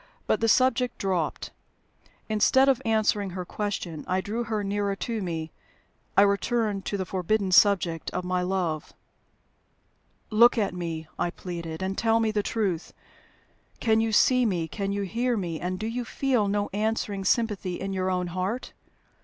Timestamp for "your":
17.93-18.09